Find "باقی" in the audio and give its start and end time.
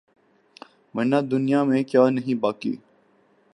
2.35-2.75